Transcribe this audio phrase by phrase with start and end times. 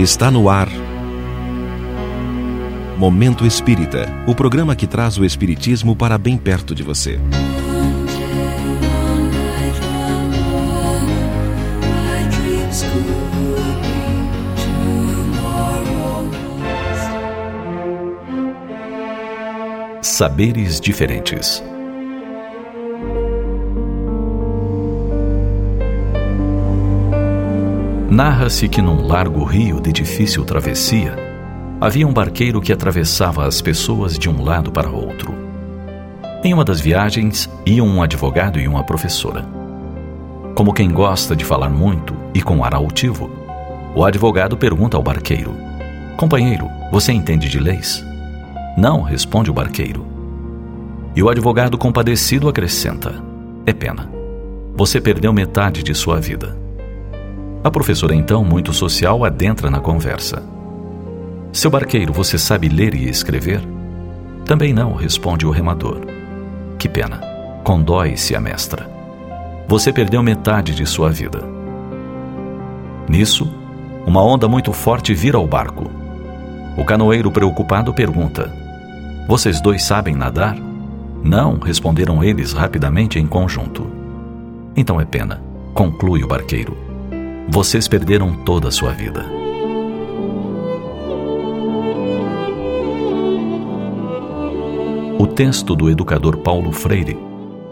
[0.00, 0.66] Está no ar.
[2.96, 7.20] Momento Espírita o programa que traz o Espiritismo para bem perto de você.
[20.00, 21.62] Saberes diferentes.
[28.10, 31.16] Narra-se que num largo rio de difícil travessia,
[31.80, 35.32] havia um barqueiro que atravessava as pessoas de um lado para outro.
[36.42, 39.46] Em uma das viagens, iam um advogado e uma professora.
[40.56, 43.30] Como quem gosta de falar muito e com ar altivo,
[43.94, 45.54] o advogado pergunta ao barqueiro:
[46.16, 48.04] Companheiro, você entende de leis?
[48.76, 50.04] Não, responde o barqueiro.
[51.14, 53.22] E o advogado compadecido acrescenta:
[53.64, 54.10] É pena.
[54.74, 56.58] Você perdeu metade de sua vida.
[57.62, 60.42] A professora, então, muito social, adentra na conversa.
[61.52, 63.60] Seu barqueiro, você sabe ler e escrever?
[64.46, 66.00] Também não, responde o remador.
[66.78, 67.20] Que pena.
[67.62, 68.88] Condói-se a mestra.
[69.68, 71.42] Você perdeu metade de sua vida.
[73.06, 73.52] Nisso,
[74.06, 75.90] uma onda muito forte vira ao barco.
[76.78, 78.50] O canoeiro preocupado pergunta:
[79.28, 80.56] Vocês dois sabem nadar?
[81.22, 83.86] Não, responderam eles rapidamente em conjunto.
[84.74, 85.42] Então é pena,
[85.74, 86.89] conclui o barqueiro
[87.48, 89.24] vocês perderam toda a sua vida.
[95.18, 97.18] O texto do educador Paulo Freire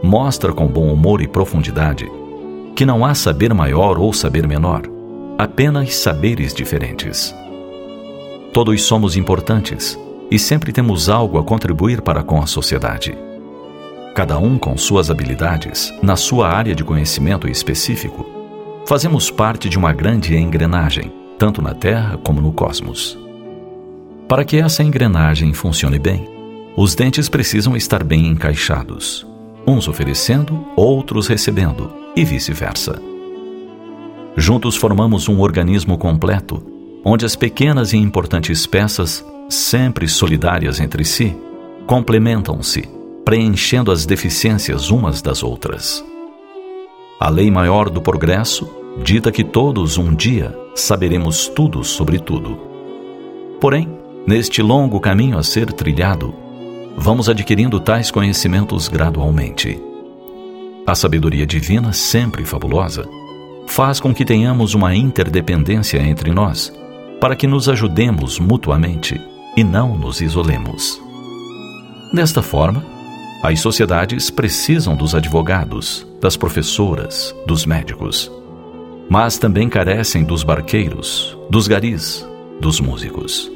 [0.03, 2.09] mostra com bom humor e profundidade
[2.79, 4.83] que não há saber maior ou saber menor,
[5.37, 7.35] apenas saberes diferentes.
[8.53, 9.99] Todos somos importantes
[10.31, 13.19] e sempre temos algo a contribuir para com a sociedade.
[14.15, 18.25] Cada um com suas habilidades, na sua área de conhecimento específico,
[18.89, 23.19] Fazemos parte de uma grande engrenagem, tanto na Terra como no cosmos.
[24.27, 26.27] Para que essa engrenagem funcione bem,
[26.75, 29.27] os dentes precisam estar bem encaixados,
[29.67, 32.99] uns oferecendo, outros recebendo, e vice-versa.
[34.35, 36.63] Juntos formamos um organismo completo,
[37.05, 41.37] onde as pequenas e importantes peças, sempre solidárias entre si,
[41.87, 42.89] complementam-se,
[43.23, 46.03] preenchendo as deficiências umas das outras.
[47.21, 52.59] A lei maior do progresso dita que todos um dia saberemos tudo sobre tudo.
[53.61, 53.89] Porém,
[54.27, 56.35] neste longo caminho a ser trilhado,
[56.97, 59.81] vamos adquirindo tais conhecimentos gradualmente.
[60.87, 63.09] A sabedoria divina, sempre fabulosa,
[63.67, 66.73] faz com que tenhamos uma interdependência entre nós,
[67.21, 69.21] para que nos ajudemos mutuamente
[69.57, 71.01] e não nos isolemos.
[72.13, 72.85] Desta forma,
[73.43, 78.33] as sociedades precisam dos advogados, das professoras, dos médicos.
[79.09, 82.29] Mas também carecem dos barqueiros, dos garis,
[82.61, 83.51] dos músicos.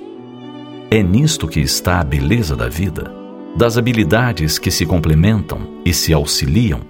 [0.90, 3.12] É nisto que está a beleza da vida,
[3.56, 6.80] das habilidades que se complementam e se auxiliam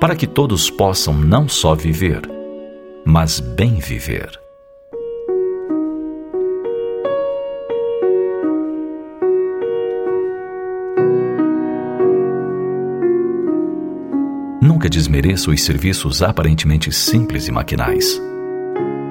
[0.00, 2.22] para que todos possam não só viver,
[3.04, 4.45] mas bem viver.
[14.86, 18.22] Nunca desmereça os serviços aparentemente simples e maquinais.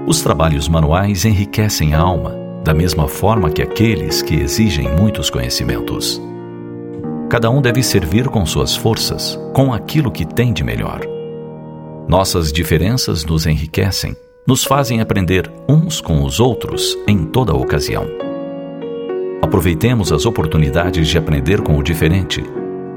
[0.08, 6.22] Os trabalhos manuais enriquecem a alma, da mesma forma que aqueles que exigem muitos conhecimentos.
[7.30, 11.02] Cada um deve servir com suas forças, com aquilo que tem de melhor.
[12.08, 14.16] Nossas diferenças nos enriquecem,
[14.47, 18.06] nos fazem aprender uns com os outros em toda ocasião.
[19.41, 22.41] Aproveitemos as oportunidades de aprender com o diferente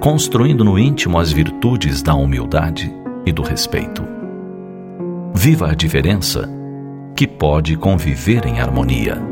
[0.01, 2.93] construindo no íntimo as virtudes da humildade
[3.27, 4.07] e do respeito.
[5.35, 6.49] Viva a diferença
[7.17, 9.28] que pode conviver em harmonia.